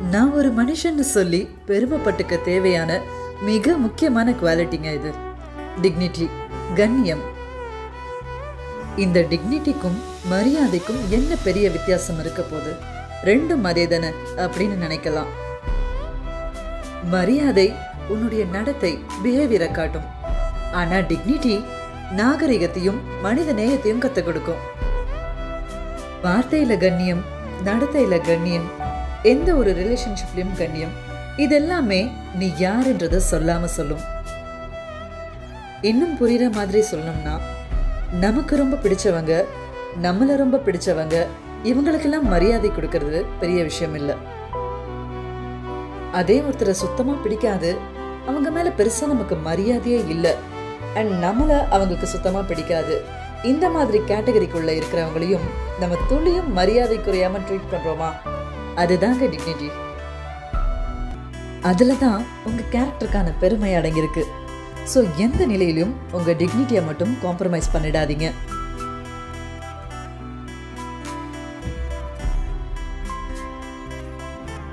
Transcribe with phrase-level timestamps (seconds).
[0.00, 3.00] நான் ஒரு மனுஷன்னு சொல்லி பெருமைப்பட்டுக்க தேவையான
[3.40, 5.12] மிக முக்கியமான குவாலிட்டிங்க இது.
[5.82, 6.28] டிக்னிட்டி
[6.74, 7.20] கண்ணியம்.
[8.96, 9.98] இந்த டிக்னிட்டிக்கும்
[10.30, 12.76] மரியாதைக்கும் என்ன பெரிய வித்தியாசம் இருக்க போகுது?
[13.24, 15.26] ரெண்டும் அதே தானே அப்படின்னு நினைக்கலாம்.
[17.10, 17.72] மரியாதை
[18.08, 20.04] உன்னுடைய நடத்தை பிஹேவியரை காட்டும்.
[20.72, 21.64] ஆனா டிக்னிட்டி
[22.16, 24.82] நாகரிகத்தையும் மனித நேயத்தையும் கத்துக் கொடுக்கும்.
[26.22, 27.24] வார்த்தையில கண்ணியம்
[27.64, 28.82] நடத்தையில கண்ணியம்
[29.30, 30.94] எந்த ஒரு ரிலேஷன்ஷிப்லயும் கண்ணியம்.
[31.36, 34.02] இதெல்லாமே நீ யாருன்றத சொல்லாம சொல்லும்.
[35.80, 37.34] இன்னும் புரியுற மாதிரி சொல்லணும்னா
[38.12, 39.44] நமக்கு ரொம்ப பிடிச்சவங்க
[40.02, 41.26] நம்மள ரொம்ப பிடிச்சவங்க
[41.64, 44.14] இவங்களுக்கெல்லாம் மரியாதை கொடுக்கறது பெரிய விஷயம் இல்லை.
[46.12, 47.76] அதே ஒருத்தரை சுத்தமா பிடிக்காது
[48.26, 50.34] அவங்க மேல பெருசா நமக்கு மரியாதையே இல்லை.
[50.94, 53.02] அண்ட் நம்மள அவங்களுக்கு சுத்தமா பிடிக்காது.
[53.42, 55.48] இந்த மாதிரி கேட்டகரிக்குள்ள இருக்கிறவங்களையும்
[55.80, 58.12] நம்ம துளியும் மரியாதை குறையாம ட்ரீட் பண்றோமா?
[58.82, 59.68] அதுதாங்க டிக்னிட்டி.
[61.70, 64.22] அதுல தான் உங்க கேரக்டருக்கான பெருமை அடங்கியிருக்கு.
[64.92, 68.28] ஸோ எந்த நிலையிலும் உங்க டிக்னிட்டியை மட்டும் காம்ப்ரமைஸ் பண்ணிடாதீங்க.